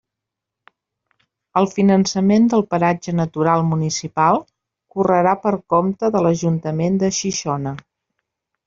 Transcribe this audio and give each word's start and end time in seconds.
El 1.61 1.67
finançament 1.73 2.47
del 2.53 2.65
Paratge 2.71 3.13
Natural 3.19 3.67
Municipal 3.69 4.43
correrà 4.97 5.37
per 5.47 5.55
compte 5.77 6.13
de 6.19 6.25
l'Ajuntament 6.27 7.01
de 7.07 7.17
Xixona. 7.21 7.79